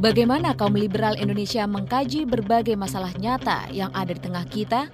[0.00, 4.88] Bagaimana kaum liberal Indonesia mengkaji berbagai masalah nyata yang ada di tengah kita?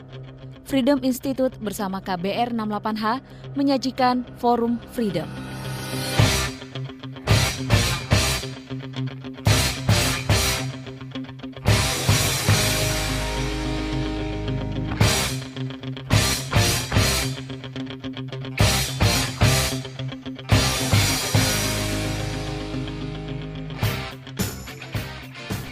[0.66, 3.22] Freedom Institute bersama KBR 68H
[3.54, 5.51] menyajikan Forum Freedom.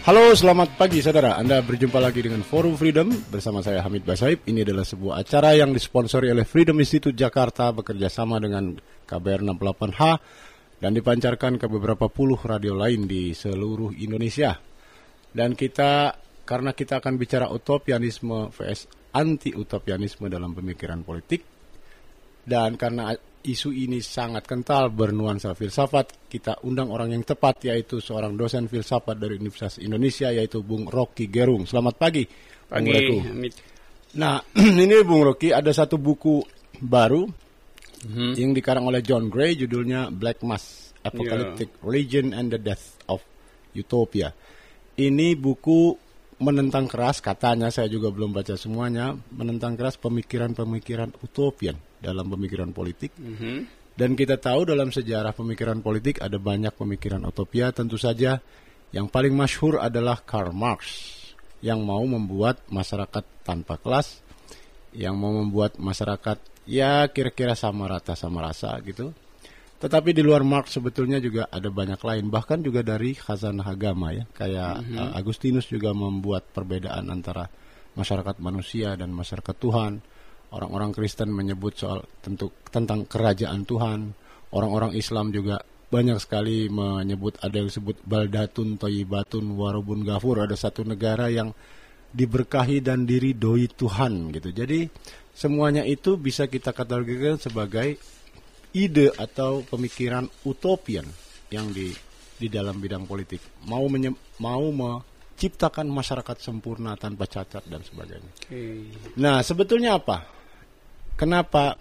[0.01, 1.37] Halo, selamat pagi saudara.
[1.37, 4.41] Anda berjumpa lagi dengan Forum Freedom bersama saya Hamid Basaib.
[4.49, 10.01] Ini adalah sebuah acara yang disponsori oleh Freedom Institute Jakarta bekerja sama dengan KBR 68H
[10.81, 14.57] dan dipancarkan ke beberapa puluh radio lain di seluruh Indonesia.
[15.29, 16.17] Dan kita
[16.49, 21.45] karena kita akan bicara utopianisme vs anti utopianisme dalam pemikiran politik
[22.41, 23.13] dan karena
[23.45, 29.17] isu ini sangat kental bernuansa filsafat, kita undang orang yang tepat yaitu seorang dosen filsafat
[29.17, 31.65] dari Universitas Indonesia yaitu Bung Rocky Gerung.
[31.65, 32.23] Selamat pagi.
[32.69, 33.17] Pagi.
[34.17, 34.37] Nah,
[34.83, 36.43] ini Bung Rocky ada satu buku
[36.81, 37.25] baru
[38.05, 38.37] hmm.
[38.37, 41.81] yang dikarang oleh John Gray judulnya Black Mass: Apocalyptic yeah.
[41.81, 43.23] Religion and the Death of
[43.73, 44.29] Utopia.
[44.99, 46.10] Ini buku
[46.41, 53.13] menentang keras katanya saya juga belum baca semuanya menentang keras pemikiran-pemikiran utopian dalam pemikiran politik.
[53.15, 53.57] Mm -hmm.
[53.93, 57.69] Dan kita tahu dalam sejarah pemikiran politik ada banyak pemikiran utopia.
[57.69, 58.41] Tentu saja
[58.89, 61.13] yang paling masyhur adalah Karl Marx
[61.61, 64.25] yang mau membuat masyarakat tanpa kelas,
[64.97, 69.13] yang mau membuat masyarakat ya kira-kira sama rata sama rasa gitu.
[69.81, 74.29] Tetapi di luar Marx sebetulnya juga ada banyak lain, bahkan juga dari khazanah agama ya,
[74.29, 75.17] kayak mm -hmm.
[75.17, 77.49] Agustinus juga membuat perbedaan antara
[77.97, 79.93] masyarakat manusia dan masyarakat Tuhan
[80.51, 83.99] orang-orang Kristen menyebut soal tentu tentang kerajaan Tuhan.
[84.51, 90.83] Orang-orang Islam juga banyak sekali menyebut ada yang disebut baldatun toyibatun warubun gafur ada satu
[90.83, 91.55] negara yang
[92.11, 94.51] diberkahi dan diridoi Tuhan gitu.
[94.51, 94.91] Jadi
[95.31, 97.95] semuanya itu bisa kita kategorikan sebagai
[98.75, 101.05] ide atau pemikiran utopian
[101.51, 101.91] yang di
[102.41, 103.43] di dalam bidang politik.
[103.69, 104.09] Mau menye,
[104.41, 108.31] mau menciptakan masyarakat sempurna tanpa cacat dan sebagainya.
[108.49, 108.89] Okay.
[109.21, 110.41] Nah, sebetulnya apa?
[111.21, 111.77] kenapa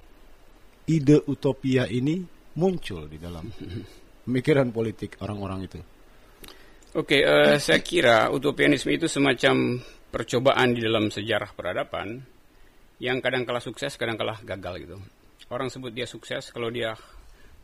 [0.84, 2.20] ide utopia ini
[2.60, 3.48] muncul di dalam
[4.28, 5.80] pemikiran politik orang-orang itu?
[7.00, 9.78] Oke, okay, uh, eh, saya kira utopianisme itu semacam
[10.10, 12.18] percobaan di dalam sejarah peradaban
[13.00, 14.96] yang kadang kala sukses, kadang kala gagal gitu.
[15.50, 16.94] Orang sebut dia sukses kalau dia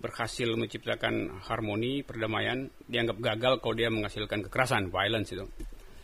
[0.03, 5.47] berhasil menciptakan harmoni, perdamaian, dianggap gagal kalau dia menghasilkan kekerasan, violence itu.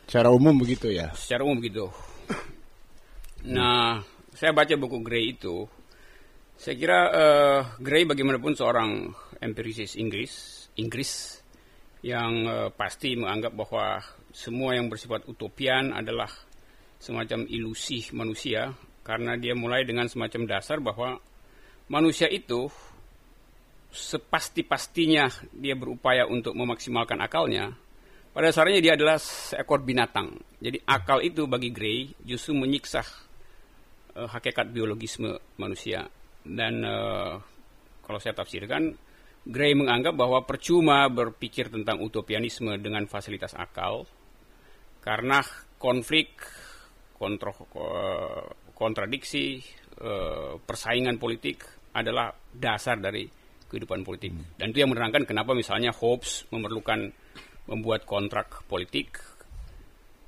[0.06, 1.10] Secara umum begitu ya?
[1.10, 1.91] Secara umum begitu.
[3.50, 3.98] Nah,
[4.31, 5.66] saya baca buku Gray itu,
[6.54, 9.10] saya kira uh, Gray bagaimanapun seorang
[9.42, 11.42] empirisis Inggris, Inggris
[12.06, 13.98] yang uh, pasti menganggap bahwa
[14.31, 16.31] semua yang bersifat utopian adalah
[17.03, 18.71] semacam ilusi manusia
[19.03, 21.19] karena dia mulai dengan semacam dasar bahwa
[21.92, 22.72] manusia itu
[23.92, 27.76] sepasti-pastinya dia berupaya untuk memaksimalkan akalnya,
[28.32, 30.32] pada dasarnya dia adalah seekor binatang.
[30.56, 33.04] Jadi akal itu bagi Gray justru menyiksa
[34.16, 36.08] uh, hakikat biologisme manusia.
[36.41, 37.36] Dan uh,
[38.00, 38.97] kalau saya tafsirkan,
[39.44, 44.09] Gray menganggap bahwa percuma berpikir tentang utopianisme dengan fasilitas akal,
[45.04, 45.44] karena
[45.76, 46.41] konflik,
[47.20, 49.60] kontro, uh, kontradiksi,
[50.66, 53.28] persaingan politik adalah dasar dari
[53.72, 54.36] kehidupan politik.
[54.60, 57.08] Dan itu yang menerangkan kenapa misalnya Hobbes memerlukan
[57.72, 59.16] membuat kontrak politik.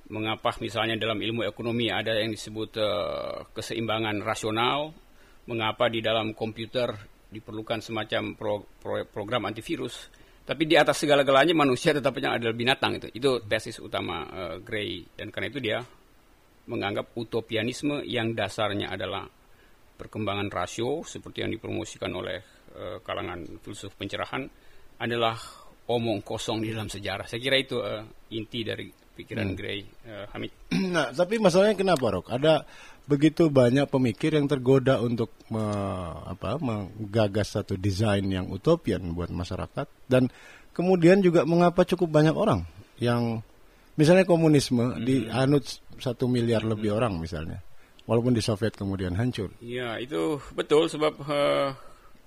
[0.08, 4.92] Mengapa misalnya dalam ilmu ekonomi ada yang disebut uh, keseimbangan rasional,
[5.48, 6.92] mengapa di dalam komputer
[7.32, 10.12] diperlukan semacam pro, pro, program antivirus,
[10.44, 13.08] tapi di atas segala-galanya manusia tetapnya adalah binatang itu.
[13.16, 15.08] Itu tesis utama uh, Gray.
[15.16, 15.80] Dan karena itu dia
[16.68, 19.24] menganggap utopianisme yang dasarnya adalah
[20.04, 22.44] perkembangan rasio seperti yang dipromosikan oleh
[22.76, 24.44] uh, kalangan filsuf pencerahan
[25.00, 25.40] adalah
[25.88, 27.24] omong kosong di dalam sejarah.
[27.24, 28.04] Saya kira itu uh,
[28.36, 29.56] inti dari pikiran hmm.
[29.56, 30.52] Gray uh, Hamid.
[30.94, 32.28] Nah, tapi masalahnya kenapa, Rok?
[32.28, 32.66] Ada
[33.04, 35.64] begitu banyak pemikir yang tergoda untuk me,
[36.24, 40.32] apa, menggagas satu desain yang utopian buat masyarakat dan
[40.72, 42.64] kemudian juga mengapa cukup banyak orang
[42.98, 43.44] yang
[43.94, 45.04] misalnya komunisme hmm.
[45.04, 45.64] dianut
[46.00, 46.98] satu miliar lebih hmm.
[46.98, 47.60] orang misalnya,
[48.04, 49.52] walaupun di Soviet kemudian hancur.
[49.60, 51.70] Ya, itu betul sebab uh,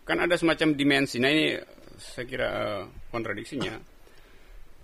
[0.07, 1.17] kan ada semacam dimensi.
[1.21, 1.57] Nah ini
[1.97, 3.97] saya kira uh, kontradiksinya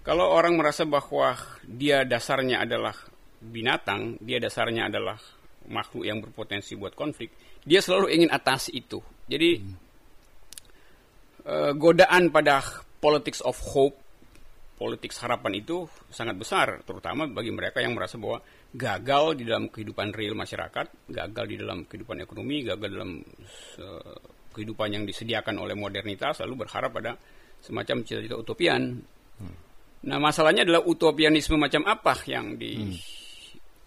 [0.03, 1.31] kalau orang merasa bahwa
[1.63, 2.91] dia dasarnya adalah
[3.39, 5.15] binatang, dia dasarnya adalah
[5.71, 7.31] makhluk yang berpotensi buat konflik,
[7.63, 8.99] dia selalu ingin atas itu.
[9.31, 9.75] Jadi hmm.
[11.47, 12.59] uh, godaan pada
[12.99, 13.95] politics of hope,
[14.83, 18.43] politik harapan itu sangat besar, terutama bagi mereka yang merasa bahwa
[18.75, 23.23] gagal di dalam kehidupan real masyarakat, gagal di dalam kehidupan ekonomi, gagal dalam
[23.79, 24.19] uh,
[24.51, 27.15] kehidupan yang disediakan oleh modernitas, lalu berharap pada
[27.63, 28.99] semacam cita-cita utopian.
[29.39, 29.55] Hmm.
[30.03, 32.97] Nah, masalahnya adalah utopianisme macam apa yang di hmm.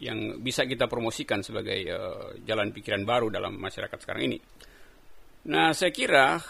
[0.01, 4.39] yang bisa kita promosikan sebagai uh, jalan pikiran baru dalam masyarakat sekarang ini.
[5.53, 6.41] Nah, saya kira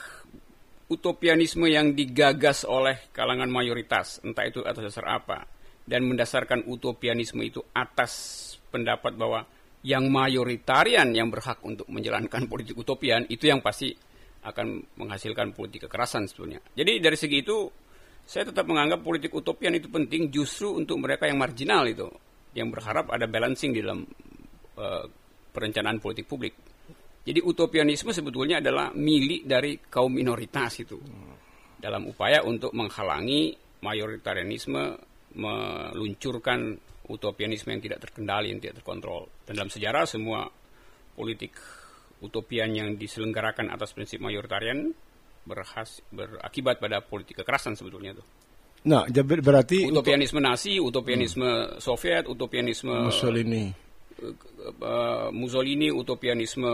[0.86, 5.46] utopianisme yang digagas oleh kalangan mayoritas, entah itu atas dasar apa,
[5.82, 9.46] dan mendasarkan utopianisme itu atas pendapat bahwa
[9.86, 13.94] yang mayoritarian yang berhak untuk menjalankan politik utopian itu yang pasti
[14.46, 16.62] akan menghasilkan politik kekerasan sebetulnya.
[16.74, 17.66] Jadi dari segi itu
[18.26, 22.06] saya tetap menganggap politik utopian itu penting justru untuk mereka yang marginal itu,
[22.54, 24.06] yang berharap ada balancing di dalam
[24.78, 25.06] uh,
[25.50, 26.54] perencanaan politik publik.
[27.26, 30.94] Jadi utopianisme sebetulnya adalah milik dari kaum minoritas itu
[31.74, 33.50] dalam upaya untuk menghalangi
[33.82, 34.94] mayoritarianisme
[35.36, 36.78] meluncurkan
[37.10, 39.26] utopianisme yang tidak terkendali, yang tidak terkontrol.
[39.42, 40.46] Dan dalam sejarah semua
[41.18, 41.58] politik
[42.22, 44.94] utopian yang diselenggarakan atas prinsip mayoritarian
[45.46, 48.24] berhas, berakibat pada politik kekerasan sebetulnya itu.
[48.86, 49.02] Nah,
[49.42, 51.82] berarti utopianisme Nazi, utopianisme hmm.
[51.82, 53.86] Soviet, utopianisme Mussolini
[54.82, 56.70] uh, Mussolini utopianisme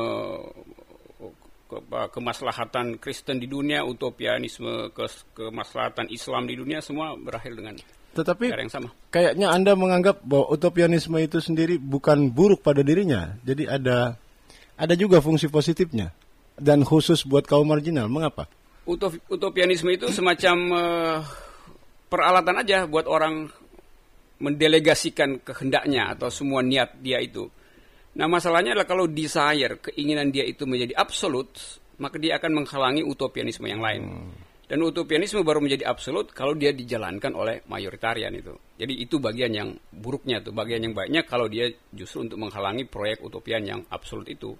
[1.68, 1.78] ke,
[2.12, 7.76] kemaslahatan Kristen di dunia, utopianisme ke, kemaslahatan Islam di dunia semua berakhir dengan
[8.12, 8.92] tetapi yang sama.
[9.08, 13.40] kayaknya Anda menganggap bahwa utopianisme itu sendiri bukan buruk pada dirinya.
[13.40, 14.20] Jadi ada
[14.76, 16.12] ada juga fungsi positifnya
[16.60, 18.12] dan khusus buat kaum marginal.
[18.12, 18.48] Mengapa?
[19.30, 21.18] utopianisme itu semacam uh,
[22.10, 23.46] peralatan aja buat orang
[24.42, 27.46] mendelegasikan kehendaknya atau semua niat dia itu.
[28.12, 31.48] Nah masalahnya adalah kalau desire, keinginan dia itu menjadi absolut,
[31.96, 34.02] maka dia akan menghalangi utopianisme yang lain.
[34.04, 34.32] Hmm.
[34.72, 38.56] Dan utopianisme baru menjadi absolut kalau dia dijalankan oleh mayoritarian itu.
[38.80, 43.20] Jadi itu bagian yang buruknya tuh, bagian yang baiknya kalau dia justru untuk menghalangi proyek
[43.20, 44.56] utopian yang absolut itu.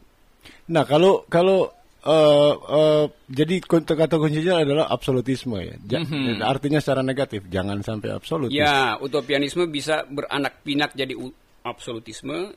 [0.69, 1.64] Nah kalau kalau
[2.04, 5.76] uh, uh, jadi kata kuncinya adalah absolutisme ya.
[5.96, 6.44] Ja mm-hmm.
[6.44, 8.49] Artinya secara negatif, jangan sampai absolut.
[8.52, 11.16] Ya, utopianisme bisa beranak pinak jadi
[11.64, 12.52] absolutisme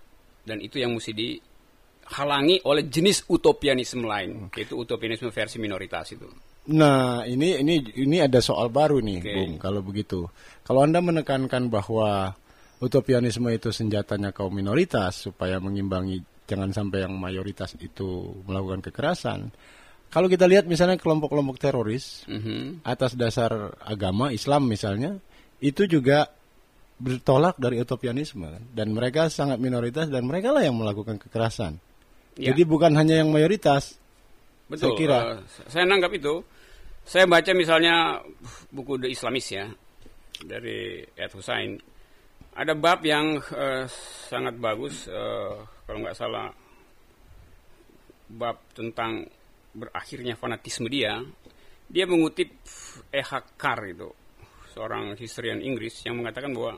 [0.45, 4.63] dan itu yang mesti dihalangi oleh jenis utopianisme lain, okay.
[4.63, 6.29] yaitu utopianisme versi minoritas itu.
[6.65, 9.33] Nah, ini ini ini ada soal baru nih, okay.
[9.37, 9.53] Bung.
[9.61, 10.25] Kalau begitu,
[10.65, 12.33] kalau Anda menekankan bahwa
[12.81, 19.49] utopianisme itu senjatanya kaum minoritas supaya mengimbangi jangan sampai yang mayoritas itu melakukan kekerasan.
[20.13, 22.61] Kalau kita lihat misalnya kelompok-kelompok teroris mm -hmm.
[22.85, 25.17] atas dasar agama Islam misalnya,
[25.59, 26.29] itu juga
[26.95, 31.75] bertolak dari utopianisme dan mereka sangat minoritas dan mereka lah yang melakukan kekerasan.
[32.39, 32.51] Ya.
[32.51, 33.99] Jadi bukan hanya yang mayoritas.
[34.67, 34.95] Betul.
[34.95, 35.17] Saya kira.
[35.19, 36.43] Uh, saya nanggap itu.
[37.05, 38.17] Saya baca misalnya
[38.73, 39.69] buku The Islamis ya
[40.41, 41.77] dari Ed Hussein
[42.55, 43.83] ada bab yang uh,
[44.31, 46.47] sangat bagus, uh, kalau nggak salah,
[48.31, 49.27] bab tentang
[49.75, 51.19] berakhirnya fanatisme dia.
[51.85, 52.49] Dia mengutip
[53.11, 53.59] E.H.
[53.59, 54.09] Carr itu,
[54.75, 56.75] seorang historian Inggris yang mengatakan bahwa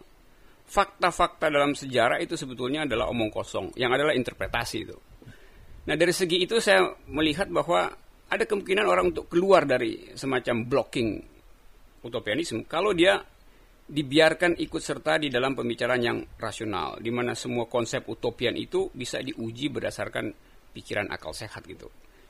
[0.70, 4.98] fakta-fakta dalam sejarah itu sebetulnya adalah omong kosong, yang adalah interpretasi itu.
[5.90, 7.90] Nah dari segi itu saya melihat bahwa
[8.30, 11.10] ada kemungkinan orang untuk keluar dari semacam blocking
[12.06, 13.18] utopianisme kalau dia
[13.88, 19.24] dibiarkan ikut serta di dalam pembicaraan yang rasional, di mana semua konsep utopian itu bisa
[19.24, 20.28] diuji berdasarkan
[20.76, 21.88] pikiran akal sehat gitu.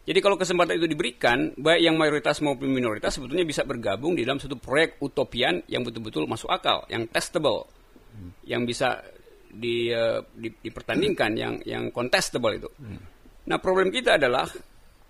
[0.08, 4.40] Jadi kalau kesempatan itu diberikan, baik yang mayoritas maupun minoritas sebetulnya bisa bergabung di dalam
[4.40, 7.68] satu proyek utopian yang betul-betul masuk akal, yang testable,
[8.16, 8.32] hmm.
[8.48, 9.04] yang bisa
[9.52, 12.72] di, uh, di, dipertandingkan, yang yang contestable itu.
[12.80, 13.04] Hmm.
[13.52, 14.48] Nah problem kita adalah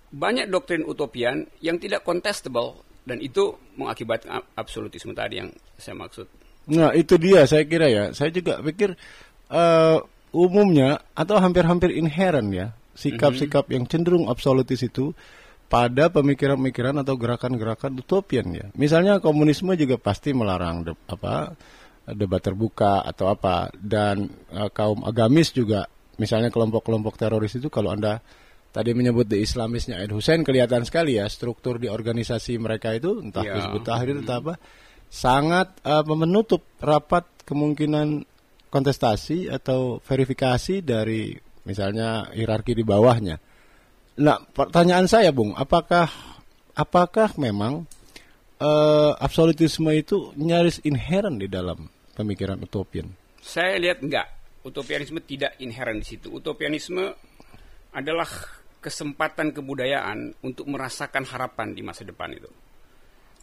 [0.10, 6.26] banyak doktrin utopian yang tidak contestable dan itu mengakibatkan absolutisme tadi yang saya maksud.
[6.74, 8.04] Nah itu dia saya kira ya.
[8.18, 8.98] Saya juga pikir
[9.54, 10.02] uh,
[10.34, 15.14] umumnya atau hampir-hampir inherent ya sikap-sikap yang cenderung absolutis itu
[15.70, 18.66] pada pemikiran-pemikiran atau gerakan-gerakan utopian ya.
[18.74, 21.54] Misalnya komunisme juga pasti melarang de, apa
[22.08, 28.24] debat terbuka atau apa dan uh, kaum agamis juga misalnya kelompok-kelompok teroris itu kalau Anda
[28.72, 33.44] tadi menyebut the Islamisnya Ed Hussein kelihatan sekali ya struktur di organisasi mereka itu entah
[33.44, 33.60] ya.
[33.60, 34.54] Hizbut Tahrir atau apa
[35.12, 38.24] sangat uh, menutup rapat kemungkinan
[38.72, 43.36] kontestasi atau verifikasi dari misalnya hierarki di bawahnya.
[44.24, 46.08] Nah, pertanyaan saya, Bung, apakah
[46.74, 47.84] apakah memang
[48.64, 53.12] uh, absolutisme itu nyaris inherent di dalam pemikiran utopian?
[53.44, 54.28] Saya lihat enggak.
[54.66, 56.28] Utopianisme tidak inherent di situ.
[56.34, 57.14] Utopianisme
[57.96, 58.28] adalah
[58.84, 62.52] kesempatan kebudayaan untuk merasakan harapan di masa depan itu.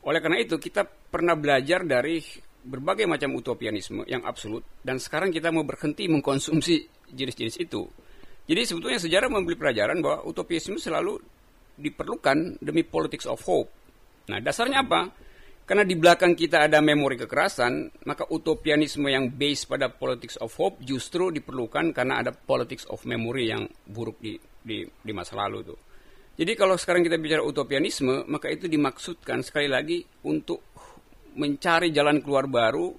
[0.05, 2.21] Oleh karena itu kita pernah belajar dari
[2.65, 7.89] berbagai macam utopianisme yang absolut dan sekarang kita mau berhenti mengkonsumsi jenis-jenis itu.
[8.45, 11.17] Jadi sebetulnya sejarah memberi pelajaran bahwa utopianisme selalu
[11.81, 13.73] diperlukan demi politics of hope.
[14.29, 15.09] Nah, dasarnya apa?
[15.65, 20.77] Karena di belakang kita ada memori kekerasan, maka utopianisme yang base pada politics of hope
[20.85, 25.79] justru diperlukan karena ada politics of memory yang buruk di di, di masa lalu tuh.
[26.35, 30.61] Jadi kalau sekarang kita bicara utopianisme, maka itu dimaksudkan sekali lagi untuk
[31.39, 32.91] mencari jalan keluar baru,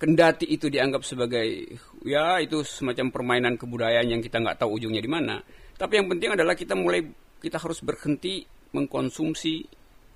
[0.00, 5.10] kendati itu dianggap sebagai ya itu semacam permainan kebudayaan yang kita nggak tahu ujungnya di
[5.10, 5.40] mana.
[5.76, 7.04] Tapi yang penting adalah kita mulai
[7.40, 8.44] kita harus berhenti
[8.76, 9.64] mengkonsumsi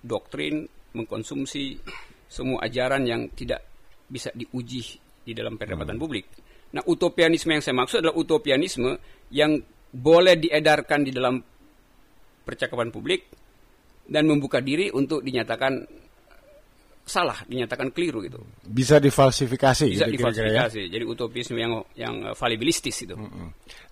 [0.04, 1.80] doktrin mengkonsumsi
[2.30, 3.64] semua ajaran yang tidak
[4.06, 6.02] bisa diuji di dalam perdebatan hmm.
[6.02, 6.26] publik.
[6.74, 8.98] Nah, utopianisme yang saya maksud adalah utopianisme
[9.30, 9.58] yang
[9.94, 11.38] boleh diedarkan di dalam
[12.44, 13.30] percakapan publik
[14.04, 16.03] dan membuka diri untuk dinyatakan
[17.04, 18.40] salah, dinyatakan keliru gitu.
[18.64, 19.92] Bisa difalsifikasi.
[19.92, 20.72] Bisa gitu, difalsifikasi.
[20.72, 20.92] Kira -kira ya?
[20.96, 23.12] Jadi utopisme yang yang uh, falibilistis itu.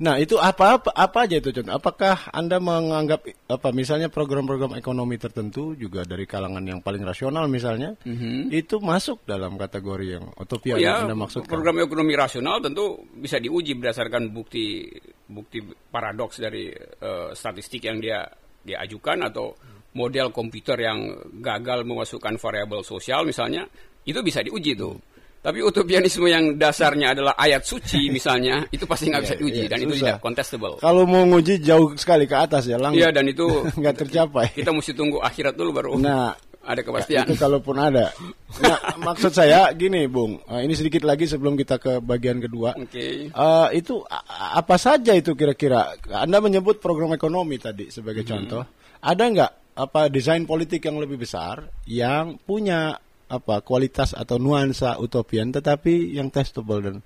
[0.01, 1.77] Nah itu apa apa apa aja itu contoh?
[1.77, 7.93] Apakah anda menganggap apa misalnya program-program ekonomi tertentu juga dari kalangan yang paling rasional misalnya
[8.01, 8.39] mm -hmm.
[8.49, 11.53] itu masuk dalam kategori yang utopia oh, ya, yang anda maksudkan?
[11.53, 14.89] Program ekonomi rasional tentu bisa diuji berdasarkan bukti
[15.29, 15.61] bukti
[15.93, 16.73] paradoks dari
[17.05, 18.25] uh, statistik yang dia
[18.63, 19.53] dia ajukan atau
[19.93, 20.99] model komputer yang
[21.41, 23.69] gagal memasukkan variabel sosial misalnya,
[24.05, 24.97] itu bisa diuji tuh.
[25.43, 29.71] Tapi utopianisme yang dasarnya adalah ayat suci misalnya, itu pasti nggak bisa iya, diuji yeah,
[29.71, 29.87] dan susah.
[29.91, 30.75] itu tidak contestable.
[30.79, 33.03] Kalau mau nguji jauh sekali ke atas ya, langsung.
[33.03, 33.47] Iya dan itu
[33.81, 34.55] nggak tercapai.
[34.55, 35.91] Kita mesti tunggu akhirat dulu baru.
[35.99, 36.31] Nah,
[36.63, 37.27] ada kepastian.
[37.27, 38.15] itu kalaupun ada.
[38.63, 38.79] Nah,
[39.11, 40.39] maksud saya gini, Bung.
[40.47, 42.79] Uh, ini sedikit lagi sebelum kita ke bagian kedua.
[42.79, 42.87] Oke.
[42.87, 43.15] Okay.
[43.35, 43.99] Uh, itu
[44.31, 45.99] apa saja itu kira-kira?
[46.15, 48.31] Anda menyebut program ekonomi tadi sebagai hmm.
[48.31, 48.63] contoh.
[49.03, 53.01] Ada nggak apa desain politik yang lebih besar yang punya
[53.33, 56.97] apa kualitas atau nuansa utopian tetapi yang testable dan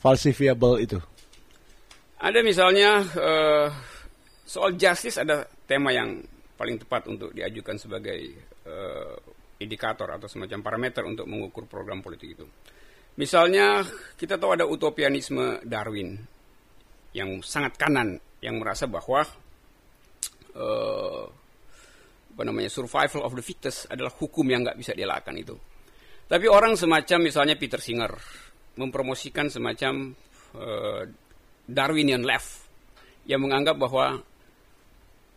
[0.00, 0.96] falsifiable itu.
[2.16, 3.68] Ada misalnya uh,
[4.48, 6.24] soal justice ada tema yang
[6.56, 8.18] paling tepat untuk diajukan sebagai
[8.64, 9.18] uh,
[9.60, 12.46] indikator atau semacam parameter untuk mengukur program politik itu.
[13.20, 13.84] Misalnya
[14.16, 16.16] kita tahu ada utopianisme Darwin
[17.12, 19.20] yang sangat kanan yang merasa bahwa
[20.56, 21.28] uh,
[22.32, 25.52] apa namanya survival of the fittest adalah hukum yang nggak bisa dielakkan itu.
[26.24, 28.16] Tapi orang semacam misalnya Peter Singer
[28.80, 30.16] mempromosikan semacam
[30.56, 31.04] uh,
[31.68, 32.64] Darwinian left
[33.28, 34.16] yang menganggap bahwa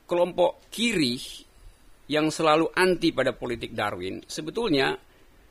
[0.08, 1.20] kelompok kiri
[2.08, 4.94] yang selalu anti pada politik Darwin sebetulnya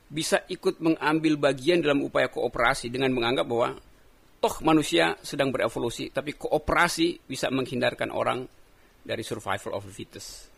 [0.09, 3.75] bisa ikut mengambil bagian dalam upaya kooperasi dengan menganggap bahwa
[4.39, 8.47] toh manusia sedang berevolusi tapi kooperasi bisa menghindarkan orang
[9.05, 10.54] dari survival of the fittest.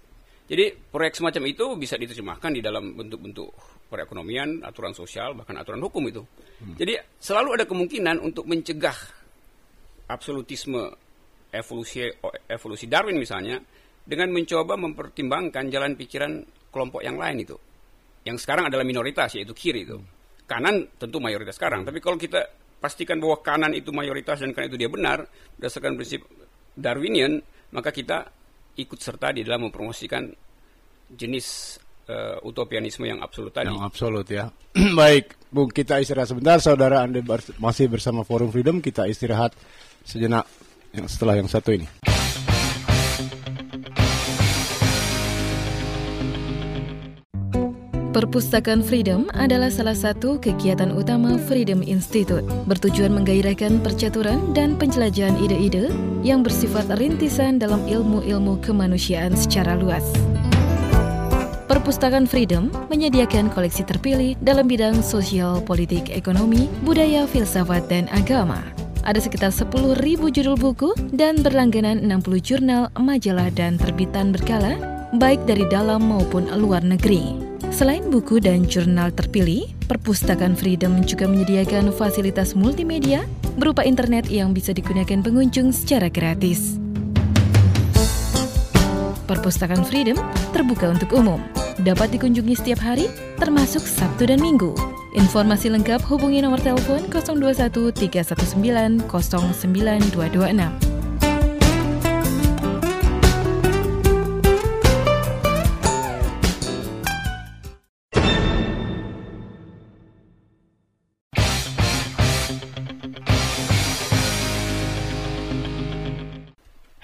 [0.46, 3.50] Jadi proyek semacam itu bisa diterjemahkan di dalam bentuk-bentuk
[3.90, 6.22] perekonomian, aturan sosial, bahkan aturan hukum itu.
[6.62, 6.78] Hmm.
[6.78, 8.94] Jadi selalu ada kemungkinan untuk mencegah
[10.06, 10.86] absolutisme
[11.50, 12.06] evolusi
[12.46, 13.58] evolusi Darwin misalnya
[14.06, 17.58] dengan mencoba mempertimbangkan jalan pikiran kelompok yang lain itu.
[18.22, 19.98] Yang sekarang adalah minoritas yaitu kiri itu.
[19.98, 20.14] Hmm.
[20.46, 22.38] Kanan tentu mayoritas sekarang, tapi kalau kita
[22.78, 25.26] pastikan bahwa kanan itu mayoritas dan karena itu dia benar
[25.58, 26.22] berdasarkan prinsip
[26.78, 27.42] Darwinian,
[27.74, 28.30] maka kita
[28.76, 30.28] ikut serta di dalam mempromosikan
[31.10, 31.78] jenis
[32.10, 33.72] uh, utopianisme yang absolut tadi.
[33.72, 34.50] Yang absolut ya.
[35.00, 36.60] Baik, Bung, kita istirahat sebentar.
[36.60, 37.22] Saudara Anda
[37.56, 38.78] masih bersama Forum Freedom.
[38.82, 39.56] Kita istirahat
[40.04, 40.44] sejenak
[40.94, 42.15] yang setelah yang satu ini.
[48.16, 55.92] Perpustakaan Freedom adalah salah satu kegiatan utama Freedom Institute, bertujuan menggairahkan percaturan dan penjelajahan ide-ide
[56.24, 60.00] yang bersifat rintisan dalam ilmu-ilmu kemanusiaan secara luas.
[61.68, 68.64] Perpustakaan Freedom menyediakan koleksi terpilih dalam bidang sosial, politik, ekonomi, budaya, filsafat, dan agama.
[69.04, 69.92] Ada sekitar 10.000
[70.32, 74.80] judul buku dan berlangganan 60 jurnal, majalah, dan terbitan berkala,
[75.20, 77.45] baik dari dalam maupun luar negeri.
[77.72, 83.28] Selain buku dan jurnal terpilih, Perpustakaan Freedom juga menyediakan fasilitas multimedia
[83.60, 86.80] berupa internet yang bisa digunakan pengunjung secara gratis.
[89.26, 90.16] Perpustakaan Freedom
[90.54, 91.42] terbuka untuk umum,
[91.82, 93.10] dapat dikunjungi setiap hari,
[93.42, 94.72] termasuk Sabtu dan Minggu.
[95.16, 100.85] Informasi lengkap hubungi nomor telepon 021 319 09226.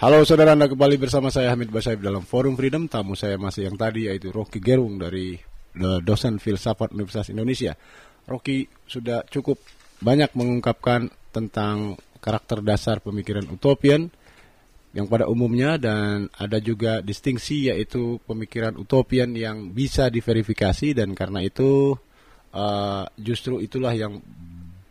[0.03, 2.91] Halo saudara Anda kembali bersama saya Hamid Basaib dalam Forum Freedom.
[2.91, 5.39] Tamu saya masih yang tadi yaitu Rocky Gerung dari
[6.03, 7.79] dosen filsafat Universitas Indonesia.
[8.27, 9.63] Rocky sudah cukup
[10.03, 14.11] banyak mengungkapkan tentang karakter dasar pemikiran utopian
[14.91, 21.47] yang pada umumnya dan ada juga distingsi yaitu pemikiran utopian yang bisa diverifikasi dan karena
[21.47, 21.95] itu
[22.51, 24.19] uh, justru itulah yang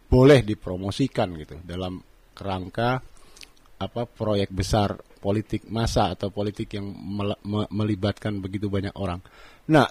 [0.08, 2.00] boleh dipromosikan gitu dalam
[2.32, 3.11] kerangka
[3.82, 6.94] apa proyek besar politik masa atau politik yang
[7.74, 9.22] melibatkan begitu banyak orang.
[9.74, 9.90] Nah,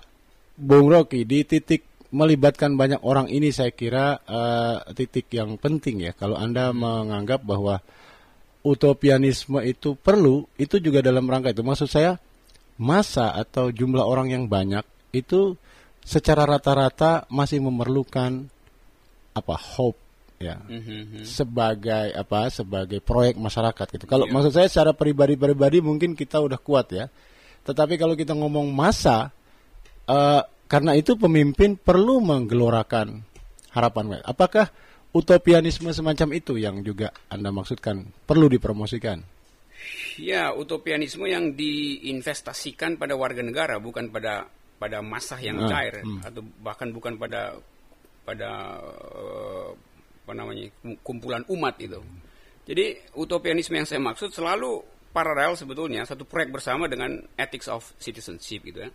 [0.55, 6.13] Bung Rocky di titik melibatkan banyak orang ini saya kira uh, titik yang penting ya
[6.15, 7.79] kalau Anda menganggap bahwa
[8.61, 11.65] utopianisme itu perlu, itu juga dalam rangka itu.
[11.65, 12.21] Maksud saya,
[12.77, 14.85] masa atau jumlah orang yang banyak
[15.17, 15.57] itu
[16.05, 18.49] secara rata-rata masih memerlukan
[19.33, 20.10] apa hope
[20.41, 21.21] ya mm-hmm.
[21.29, 24.09] sebagai apa sebagai proyek masyarakat gitu.
[24.09, 24.33] Kalau yeah.
[24.33, 27.13] maksud saya secara pribadi-pribadi mungkin kita udah kuat ya.
[27.61, 29.37] Tetapi kalau kita ngomong masa
[30.09, 33.21] uh, karena itu pemimpin perlu menggelorakan
[33.77, 34.25] harapan.
[34.25, 34.73] Apakah
[35.13, 39.21] utopianisme semacam itu yang juga Anda maksudkan perlu dipromosikan?
[40.17, 44.49] Ya, utopianisme yang diinvestasikan pada warga negara bukan pada
[44.81, 46.25] pada masa yang ah, cair hmm.
[46.25, 47.61] atau bahkan bukan pada
[48.25, 48.81] pada
[49.13, 49.73] uh,
[50.31, 50.71] apa namanya
[51.03, 51.99] kumpulan umat itu.
[52.71, 54.79] Jadi utopianisme yang saya maksud selalu
[55.11, 58.91] paralel sebetulnya satu proyek bersama dengan ethics of citizenship gitu ya.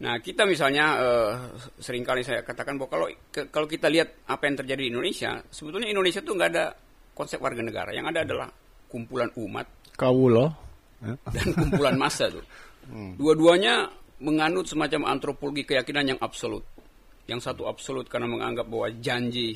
[0.00, 1.32] Nah, kita misalnya uh,
[1.76, 5.38] sering kali saya katakan bahwa kalau ke, kalau kita lihat apa yang terjadi di Indonesia,
[5.52, 6.66] sebetulnya Indonesia itu nggak ada
[7.12, 7.92] konsep warga negara.
[7.92, 8.48] Yang ada adalah
[8.88, 9.68] kumpulan umat.
[9.94, 10.50] Kawulo.
[11.04, 12.44] Dan kumpulan massa tuh.
[12.90, 13.14] Hmm.
[13.14, 13.86] Dua-duanya
[14.18, 16.64] menganut semacam antropologi keyakinan yang absolut.
[17.30, 19.54] Yang satu absolut karena menganggap bahwa janji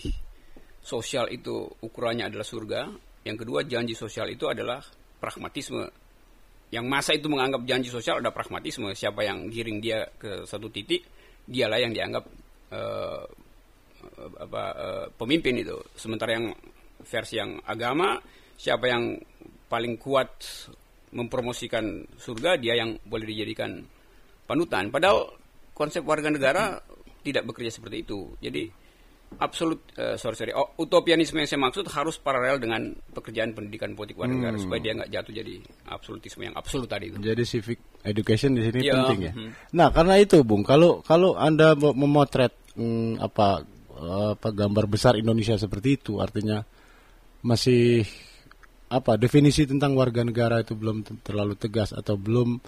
[0.84, 2.80] sosial itu ukurannya adalah surga.
[3.24, 4.84] Yang kedua janji sosial itu adalah
[5.16, 5.88] pragmatisme.
[6.68, 8.92] Yang masa itu menganggap janji sosial ada pragmatisme.
[8.92, 11.00] Siapa yang giring dia ke satu titik
[11.48, 12.24] dialah yang dianggap
[12.76, 13.24] uh,
[14.44, 15.80] apa uh, pemimpin itu.
[15.96, 16.52] Sementara yang
[17.00, 18.20] versi yang agama
[18.60, 19.16] siapa yang
[19.66, 20.30] paling kuat
[21.14, 23.80] mempromosikan surga dia yang boleh dijadikan
[24.44, 24.92] panutan.
[24.92, 25.32] Padahal
[25.72, 26.76] konsep warga negara
[27.24, 28.36] tidak bekerja seperti itu.
[28.42, 28.68] Jadi
[29.38, 34.18] absolut uh, sorry sorry oh, utopianisme yang saya maksud harus paralel dengan pekerjaan pendidikan politik
[34.18, 34.64] warga negara hmm.
[34.64, 35.54] supaya dia nggak jatuh jadi
[35.90, 37.18] absolutisme yang absolut tadi itu.
[37.18, 39.32] Jadi civic education di sini ya, penting ya.
[39.32, 39.50] Hmm.
[39.74, 43.62] Nah karena itu bung kalau kalau anda memotret hmm, apa
[44.04, 46.66] apa gambar besar Indonesia seperti itu artinya
[47.44, 48.02] masih
[48.90, 52.58] apa definisi tentang warga negara itu belum terlalu tegas atau belum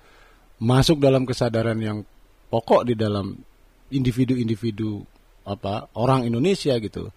[0.63, 1.99] masuk dalam kesadaran yang
[2.49, 3.37] pokok di dalam
[3.93, 5.16] individu-individu
[5.47, 7.15] apa orang Indonesia gitu.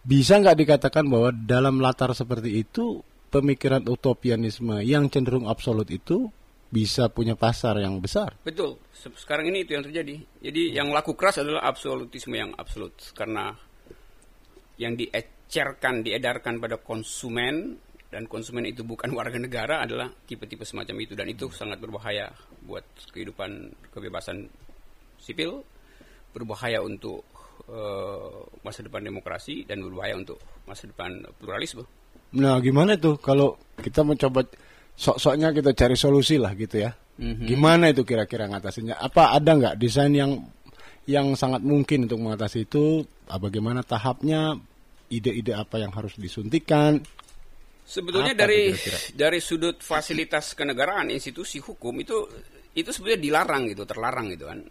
[0.00, 3.00] Bisa nggak dikatakan bahwa dalam latar seperti itu
[3.32, 6.28] pemikiran utopianisme yang cenderung absolut itu
[6.70, 8.38] bisa punya pasar yang besar.
[8.46, 8.78] Betul.
[8.94, 10.16] Sekarang ini itu yang terjadi.
[10.38, 13.50] Jadi yang laku keras adalah absolutisme yang absolut karena
[14.78, 17.76] yang diecerkan, diedarkan pada konsumen
[18.10, 22.30] dan konsumen itu bukan warga negara adalah tipe-tipe semacam itu dan itu sangat berbahaya
[22.62, 24.46] buat kehidupan kebebasan
[25.18, 25.66] sipil,
[26.30, 27.26] berbahaya untuk
[27.70, 31.86] uh, masa depan demokrasi dan berbahaya untuk masa depan pluralisme.
[32.36, 34.46] Nah, gimana tuh kalau kita mencoba
[34.94, 36.90] sok-soknya kita cari solusi lah gitu ya?
[37.20, 37.46] Mm-hmm.
[37.46, 38.98] Gimana itu kira-kira ngatasinya?
[38.98, 40.38] Apa ada nggak desain yang
[41.08, 43.06] yang sangat mungkin untuk mengatasi itu?
[43.26, 44.58] Bagaimana tahapnya?
[45.10, 47.02] Ide-ide apa yang harus disuntikan?
[47.82, 48.98] Sebetulnya apa dari kira-kira?
[49.18, 52.14] dari sudut fasilitas kenegaraan institusi hukum itu
[52.78, 54.62] itu sebenarnya dilarang gitu, terlarang gitu kan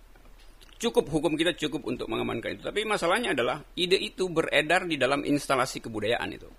[0.80, 2.64] cukup hukum kita cukup untuk mengamankan itu.
[2.64, 6.50] Tapi masalahnya adalah ide itu beredar di dalam instalasi kebudayaan itu.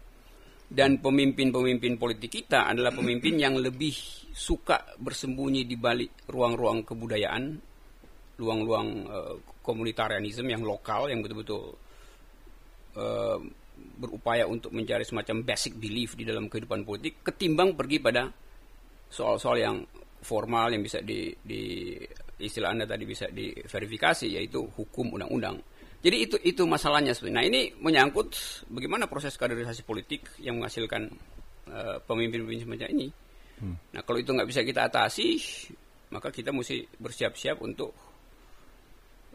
[0.71, 3.91] Dan pemimpin-pemimpin politik kita adalah pemimpin yang lebih
[4.31, 7.59] suka bersembunyi di balik ruang-ruang kebudayaan,
[8.39, 9.35] ruang-ruang uh,
[9.67, 11.75] komunitarianisme yang lokal yang betul-betul
[12.95, 13.39] uh,
[13.99, 18.31] berupaya untuk mencari semacam basic belief di dalam kehidupan politik ketimbang pergi pada
[19.11, 19.77] soal-soal yang
[20.21, 21.97] formal yang bisa di, di
[22.41, 25.61] istilah Anda tadi bisa diverifikasi yaitu hukum undang-undang.
[26.01, 27.37] Jadi itu itu masalahnya sebenarnya.
[27.37, 28.29] Nah ini menyangkut
[28.73, 31.13] bagaimana proses kaderisasi politik yang menghasilkan
[31.69, 33.09] uh, pemimpin-pemimpin semacam ini.
[33.61, 33.77] Hmm.
[33.93, 35.37] Nah kalau itu nggak bisa kita atasi,
[36.09, 37.93] maka kita mesti bersiap-siap untuk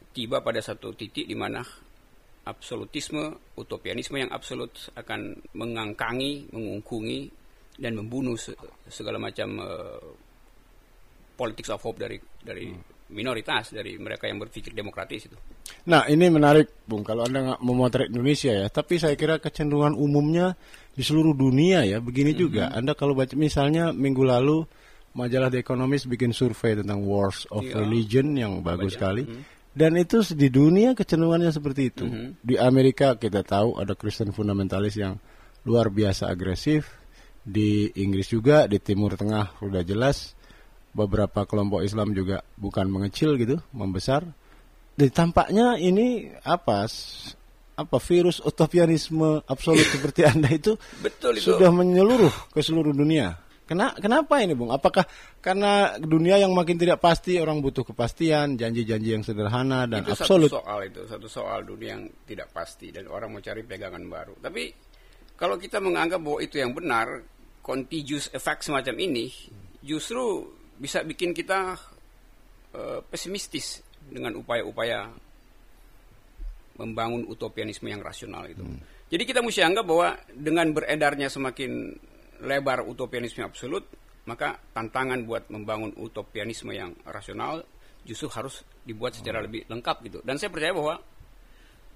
[0.09, 1.61] tiba pada satu titik di mana
[2.49, 7.29] absolutisme, utopianisme yang absolut akan mengangkangi, mengungkungi
[7.77, 8.33] dan membunuh
[8.89, 10.01] segala macam uh,
[11.37, 15.37] politics of hope dari dari hmm minoritas dari mereka yang berpikir demokratis itu.
[15.87, 17.07] Nah ini menarik, Bung.
[17.07, 20.59] Kalau anda nggak memotret Indonesia ya, tapi saya kira kecenderungan umumnya
[20.91, 22.43] di seluruh dunia ya begini mm -hmm.
[22.43, 22.63] juga.
[22.75, 24.67] Anda kalau baca misalnya minggu lalu
[25.15, 27.79] majalah The Economist bikin survei tentang wars of yeah.
[27.79, 29.23] religion yang bagus sekali.
[29.23, 29.43] Mm -hmm.
[29.75, 32.05] Dan itu di dunia kecenderungannya seperti itu.
[32.07, 32.29] Mm -hmm.
[32.43, 35.15] Di Amerika kita tahu ada Kristen fundamentalis yang
[35.63, 37.03] luar biasa agresif.
[37.45, 40.33] Di Inggris juga, di Timur Tengah sudah jelas.
[40.95, 44.23] Beberapa kelompok Islam juga bukan mengecil gitu, membesar.
[44.95, 46.87] Dan tampaknya ini apa
[47.75, 53.35] apa virus utopianisme absolut seperti anda itu, Betul itu sudah menyeluruh ke seluruh dunia.
[53.65, 54.69] Kena, kenapa ini, Bung?
[54.69, 55.09] Apakah
[55.41, 60.53] karena dunia yang makin tidak pasti, orang butuh kepastian, janji-janji yang sederhana dan itu absolut?
[60.53, 64.37] Satu soal itu, satu soal dunia yang tidak pasti dan orang mau cari pegangan baru.
[64.37, 64.69] Tapi
[65.33, 67.25] kalau kita menganggap bahwa itu yang benar,
[67.65, 69.33] contagious effect semacam ini
[69.81, 70.45] justru
[70.75, 71.79] bisa bikin kita
[72.75, 75.09] uh, pesimistis dengan upaya-upaya
[76.75, 78.61] membangun utopianisme yang rasional itu.
[78.61, 78.79] Hmm.
[79.07, 81.95] Jadi kita mesti anggap bahwa dengan beredarnya semakin
[82.43, 83.87] lebar utopianisme absolut,
[84.27, 87.63] maka tantangan buat membangun utopianisme yang rasional
[88.03, 90.19] justru harus dibuat secara lebih lengkap gitu.
[90.21, 90.99] Dan saya percaya bahwa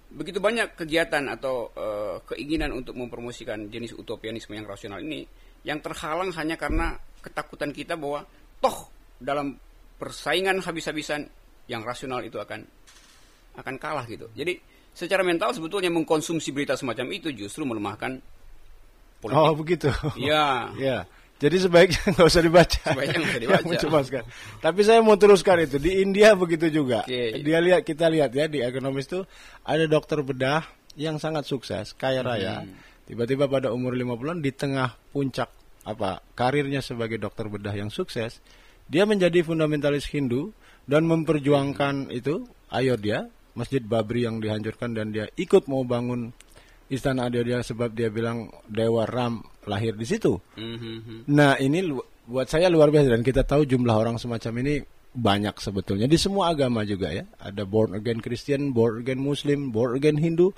[0.10, 5.22] begitu banyak kegiatan atau uh, keinginan untuk mempromosikan jenis utopianisme yang rasional ini
[5.62, 8.26] yang terhalang hanya karena ketakutan kita bahwa
[8.60, 9.56] toh dalam
[10.00, 11.28] persaingan habis-habisan
[11.68, 12.64] yang rasional itu akan
[13.60, 14.32] akan kalah gitu.
[14.32, 14.56] Jadi
[14.96, 18.20] secara mental sebetulnya mengkonsumsi berita semacam itu justru melemahkan
[19.20, 19.40] politik.
[19.40, 19.90] Oh begitu.
[20.16, 20.72] Iya.
[20.88, 20.98] ya.
[21.40, 22.82] Jadi sebaiknya nggak usah dibaca.
[22.84, 23.66] Sebaiknya nggak usah dibaca.
[23.72, 24.24] mencemaskan.
[24.60, 27.04] Tapi saya mau teruskan itu di India begitu juga.
[27.08, 27.40] Okay.
[27.44, 29.24] Dia lihat kita lihat ya di ekonomis itu
[29.64, 30.64] ada dokter bedah
[31.00, 32.64] yang sangat sukses, kaya raya.
[32.64, 32.76] Hmm.
[33.08, 35.50] Tiba-tiba pada umur 50-an di tengah puncak
[35.88, 38.44] apa karirnya sebagai dokter bedah yang sukses,
[38.90, 40.52] dia menjadi fundamentalis Hindu
[40.90, 42.18] dan memperjuangkan hmm.
[42.18, 46.32] itu Ayodhya, Masjid Babri yang dihancurkan dan dia ikut mau bangun
[46.90, 50.42] istana Ayodhya sebab dia bilang Dewa Ram lahir di situ.
[50.58, 51.30] Mm-hmm.
[51.30, 51.94] Nah ini
[52.26, 56.54] buat saya luar biasa dan kita tahu jumlah orang semacam ini banyak sebetulnya di semua
[56.54, 57.26] agama juga ya.
[57.42, 60.54] Ada born again Christian, born again Muslim, born again Hindu.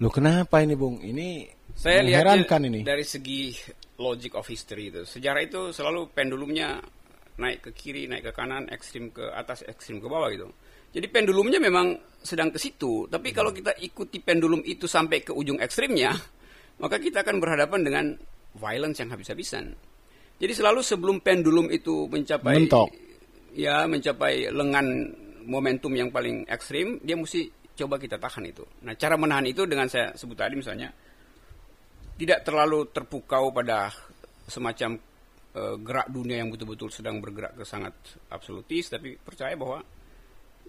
[0.00, 1.02] Lo kenapa ini Bung?
[1.02, 1.44] Ini
[1.76, 2.80] saya lihat ini.
[2.86, 3.52] Dari segi
[4.00, 5.02] logic of history itu.
[5.04, 6.80] Sejarah itu selalu pendulumnya
[7.38, 10.48] naik ke kiri, naik ke kanan, ekstrim ke atas, ekstrim ke bawah gitu.
[10.92, 13.08] Jadi pendulumnya memang sedang ke situ.
[13.08, 16.12] Tapi kalau kita ikuti pendulum itu sampai ke ujung ekstrimnya,
[16.82, 18.04] maka kita akan berhadapan dengan
[18.60, 19.72] violence yang habis-habisan.
[20.36, 22.90] Jadi selalu sebelum pendulum itu mencapai Mentok.
[23.56, 24.86] ya mencapai lengan
[25.48, 28.64] momentum yang paling ekstrim, dia mesti coba kita tahan itu.
[28.84, 30.92] Nah, cara menahan itu dengan saya sebut tadi misalnya
[32.16, 33.88] tidak terlalu terpukau pada
[34.46, 35.00] semacam
[35.56, 37.94] uh, gerak dunia yang betul-betul sedang bergerak ke sangat
[38.28, 39.80] absolutis, tapi percaya bahwa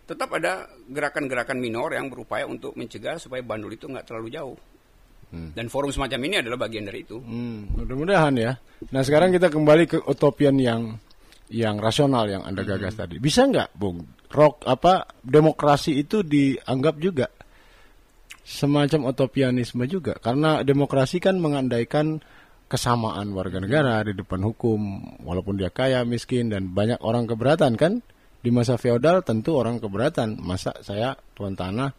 [0.04, 4.58] tetap ada gerakan-gerakan minor yang berupaya untuk mencegah supaya bandul itu nggak terlalu jauh.
[5.34, 5.50] Hmm.
[5.56, 7.18] Dan forum semacam ini adalah bagian dari itu.
[7.18, 8.54] Hmm, mudah-mudahan ya.
[8.94, 10.94] Nah sekarang kita kembali ke utopian yang
[11.52, 13.02] yang rasional yang anda gagas hmm.
[13.02, 13.16] tadi.
[13.20, 14.04] Bisa nggak, Bung?
[14.34, 17.30] Rock apa demokrasi itu dianggap juga
[18.44, 22.20] semacam utopianisme juga karena demokrasi kan mengandaikan
[22.68, 24.80] kesamaan warga negara di depan hukum
[25.22, 28.02] walaupun dia kaya miskin dan banyak orang keberatan kan
[28.44, 30.42] di masa feodal tentu orang keberatan.
[30.42, 31.94] Masa saya tuan tanah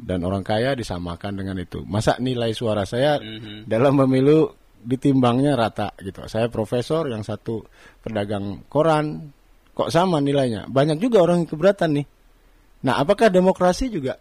[0.00, 1.86] dan orang kaya disamakan dengan itu.
[1.86, 3.70] Masa nilai suara saya mm-hmm.
[3.70, 4.50] dalam pemilu
[4.86, 6.22] ditimbangnya rata gitu.
[6.30, 7.66] Saya profesor, yang satu
[7.98, 9.34] pedagang koran,
[9.74, 10.70] kok sama nilainya?
[10.70, 12.06] Banyak juga orang yang keberatan nih.
[12.86, 14.14] Nah, apakah demokrasi juga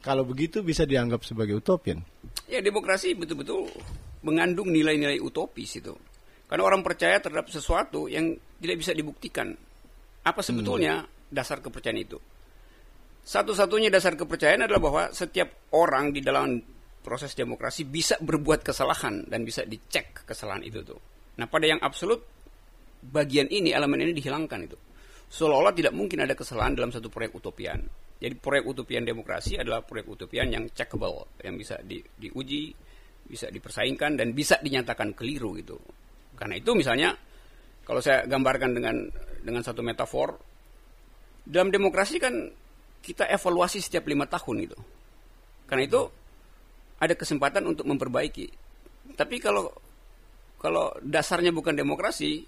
[0.00, 2.00] kalau begitu bisa dianggap sebagai utopian?
[2.48, 3.68] Ya, demokrasi betul-betul
[4.24, 5.92] mengandung nilai-nilai utopis itu.
[6.46, 9.52] Karena orang percaya terhadap sesuatu yang tidak bisa dibuktikan.
[10.24, 11.10] Apa sebetulnya hmm.
[11.28, 12.18] dasar kepercayaan itu?
[13.26, 16.62] Satu-satunya dasar kepercayaan adalah bahwa setiap orang di dalam
[17.06, 20.98] proses demokrasi bisa berbuat kesalahan dan bisa dicek kesalahan itu tuh.
[21.38, 22.18] Nah, pada yang absolut
[23.06, 24.74] bagian ini elemen ini dihilangkan itu.
[25.30, 27.78] Seolah-olah tidak mungkin ada kesalahan dalam satu proyek utopian.
[28.18, 32.74] Jadi proyek utopian demokrasi adalah proyek utopian yang checkable, yang bisa di, diuji,
[33.22, 35.78] bisa dipersaingkan dan bisa dinyatakan keliru gitu.
[36.34, 37.14] Karena itu misalnya
[37.86, 38.96] kalau saya gambarkan dengan
[39.46, 40.34] dengan satu metafor,
[41.46, 42.34] dalam demokrasi kan
[42.98, 44.78] kita evaluasi setiap lima tahun gitu.
[45.70, 46.25] Karena itu
[47.00, 48.46] ada kesempatan untuk memperbaiki.
[49.16, 49.68] Tapi kalau
[50.56, 52.42] kalau dasarnya bukan demokrasi,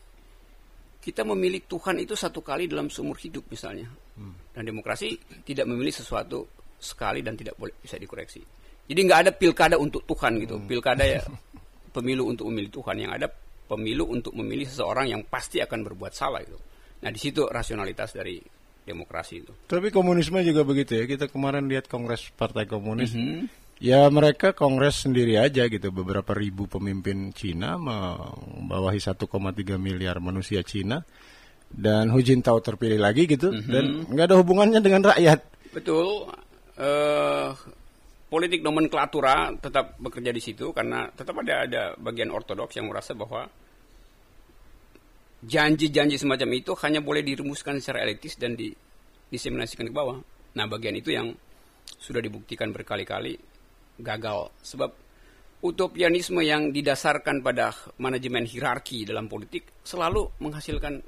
[0.99, 3.87] kita memilih Tuhan itu satu kali dalam seumur hidup misalnya.
[4.19, 4.35] Hmm.
[4.53, 8.43] Dan demokrasi tidak memilih sesuatu sekali dan tidak boleh bisa dikoreksi.
[8.89, 10.57] Jadi nggak ada pilkada untuk Tuhan gitu.
[10.57, 10.67] Hmm.
[10.67, 11.21] Pilkada ya
[11.97, 13.29] pemilu untuk memilih Tuhan yang ada
[13.69, 16.57] pemilu untuk memilih seseorang yang pasti akan berbuat salah itu.
[17.05, 18.41] Nah di situ rasionalitas dari
[18.89, 19.53] demokrasi itu.
[19.69, 21.05] Tapi komunisme juga begitu ya.
[21.05, 23.13] Kita kemarin lihat Kongres Partai Komunis.
[23.13, 23.68] Mm -hmm.
[23.79, 25.95] Ya mereka kongres sendiri aja gitu.
[25.95, 29.23] Beberapa ribu pemimpin Cina membawahi 1,3
[29.79, 30.99] miliar manusia Cina
[31.71, 33.71] dan Hu Jintao terpilih lagi gitu mm -hmm.
[33.71, 35.39] dan nggak ada hubungannya dengan rakyat.
[35.71, 36.27] Betul.
[36.79, 37.55] Uh,
[38.27, 43.47] politik nomenklatura tetap bekerja di situ karena tetap ada ada bagian ortodoks yang merasa bahwa
[45.43, 48.75] janji-janji semacam itu hanya boleh dirumuskan secara elitis dan di,
[49.31, 50.19] diseminasikan ke bawah.
[50.59, 51.31] Nah, bagian itu yang
[51.87, 53.39] sudah dibuktikan berkali-kali
[53.99, 54.91] gagal sebab
[55.59, 61.03] utopianisme yang didasarkan pada manajemen hierarki dalam politik selalu menghasilkan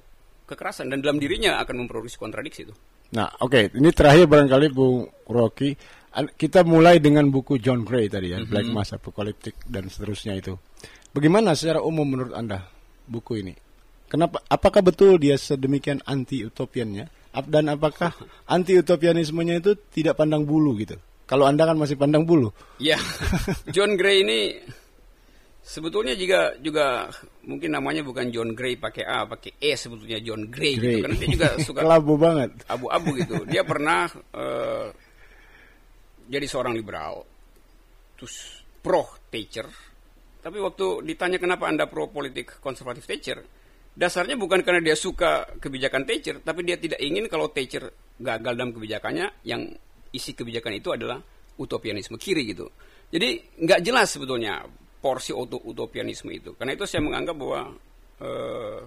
[0.50, 2.74] kekerasan dan dalam dirinya akan memproduksi kontradiksi itu.
[3.14, 3.79] Nah, oke, okay.
[3.79, 5.74] ini terakhir barangkali Bu Rocky,
[6.35, 8.50] kita mulai dengan buku John Gray tadi ya, mm -hmm.
[8.50, 10.59] Black Mass Apocalyptic dan seterusnya itu.
[11.11, 12.66] Bagaimana secara umum menurut Anda
[13.07, 13.55] buku ini?
[14.11, 17.07] Kenapa apakah betul dia sedemikian anti utopiannya?
[17.46, 18.11] Dan apakah
[18.50, 20.98] anti utopianismenya itu tidak pandang bulu gitu?
[21.31, 22.51] Kalau Anda kan masih pandang bulu.
[22.83, 22.99] Ya,
[23.71, 24.59] John Gray ini
[25.62, 27.07] sebetulnya juga juga
[27.47, 30.99] mungkin namanya bukan John Gray pakai A, pakai E sebetulnya John Gray, Gray.
[30.99, 32.51] gitu karena dia juga suka kelabu banget.
[32.66, 33.47] Abu-abu gitu.
[33.47, 34.90] Dia pernah uh,
[36.27, 37.23] jadi seorang liberal,
[38.19, 39.71] terus pro Thatcher.
[40.43, 43.38] Tapi waktu ditanya kenapa Anda pro politik konservatif Thatcher,
[43.95, 47.87] dasarnya bukan karena dia suka kebijakan Thatcher, tapi dia tidak ingin kalau Thatcher
[48.19, 49.71] gagal dalam kebijakannya yang
[50.11, 51.18] isi kebijakan itu adalah
[51.61, 52.66] utopianisme kiri gitu.
[53.11, 54.64] Jadi nggak jelas sebetulnya
[55.01, 56.55] porsi utopianisme itu.
[56.55, 57.61] Karena itu saya menganggap bahwa
[58.23, 58.81] uh,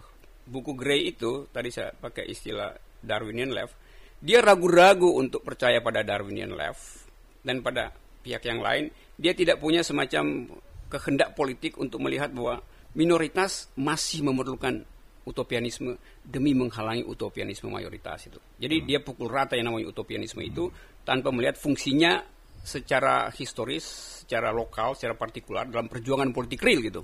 [0.47, 2.71] buku Gray itu tadi saya pakai istilah
[3.03, 3.75] Darwinian left,
[4.23, 7.03] dia ragu-ragu untuk percaya pada Darwinian left
[7.43, 7.91] dan pada
[8.23, 8.87] pihak yang lain
[9.19, 10.47] dia tidak punya semacam
[10.87, 12.63] kehendak politik untuk melihat bahwa
[12.95, 14.85] minoritas masih memerlukan
[15.23, 18.39] utopianisme demi menghalangi utopianisme mayoritas itu.
[18.59, 18.85] Jadi hmm.
[18.87, 20.67] dia pukul rata yang namanya utopianisme itu
[21.03, 22.23] tanpa melihat fungsinya
[22.63, 23.83] secara historis,
[24.23, 27.03] secara lokal, secara partikular dalam perjuangan politik real gitu.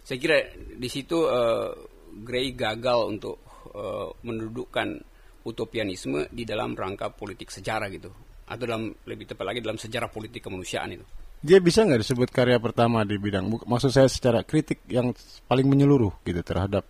[0.00, 1.68] Saya kira di situ uh,
[2.24, 3.36] Gray gagal untuk
[3.76, 4.96] uh, mendudukkan
[5.44, 8.08] utopianisme di dalam rangka politik sejarah gitu,
[8.48, 11.04] atau dalam lebih tepat lagi dalam sejarah politik kemanusiaan itu.
[11.38, 15.12] Dia bisa nggak disebut karya pertama di bidang, maksud saya secara kritik yang
[15.46, 16.88] paling menyeluruh gitu terhadap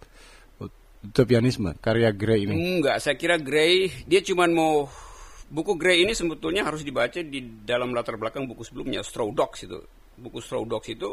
[1.03, 2.55] utopianisme karya Gray ini?
[2.55, 4.89] Enggak, saya kira Gray dia cuma mau
[5.49, 9.81] buku Gray ini sebetulnya harus dibaca di dalam latar belakang buku sebelumnya Straw Dogs itu.
[10.19, 11.11] Buku Straw Dogs itu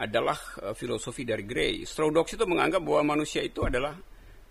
[0.00, 1.86] adalah uh, filosofi dari Gray.
[1.86, 3.94] Straw Dogs itu menganggap bahwa manusia itu adalah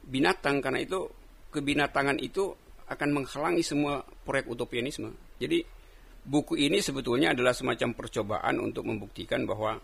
[0.06, 1.10] binatang karena itu
[1.50, 2.54] kebinatangan itu
[2.90, 5.10] akan menghalangi semua proyek utopianisme.
[5.38, 5.62] Jadi
[6.26, 9.78] buku ini sebetulnya adalah semacam percobaan untuk membuktikan bahwa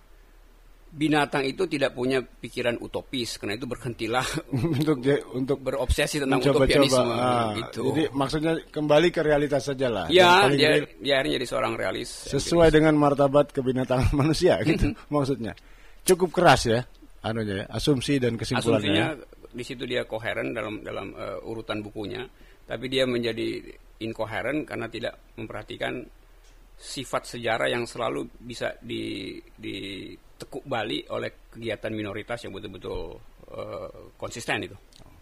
[0.96, 4.24] binatang itu tidak punya pikiran utopis karena itu berhentilah
[4.80, 4.98] untuk
[5.36, 7.82] untuk berobsesi tentang mencoba, utopianisme ah, gitu.
[7.92, 10.06] Jadi maksudnya kembali ke realitas saja lah.
[10.08, 12.10] Ya, dia, dia akhirnya jadi seorang realis.
[12.32, 15.52] Sesuai dengan martabat kebinatangan manusia gitu maksudnya.
[16.06, 16.82] Cukup keras ya
[17.26, 18.78] anunya ya, asumsi dan kesimpulannya.
[18.78, 19.08] Asumsinya
[19.56, 22.22] di situ dia koheren dalam dalam uh, urutan bukunya,
[22.70, 23.66] tapi dia menjadi
[24.00, 26.06] inkoheren karena tidak memperhatikan
[26.76, 33.16] sifat sejarah yang selalu bisa di, di tekuk balik oleh kegiatan minoritas yang betul-betul
[33.52, 34.76] uh, konsisten itu.